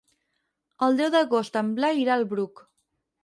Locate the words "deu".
1.01-1.11